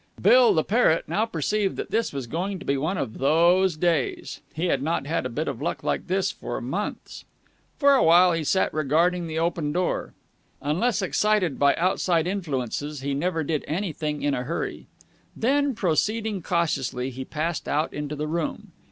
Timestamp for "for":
6.31-6.59, 7.77-7.93